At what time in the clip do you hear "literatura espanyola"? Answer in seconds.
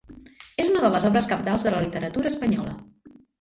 1.85-2.75